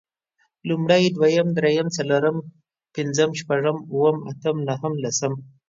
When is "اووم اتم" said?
3.93-4.57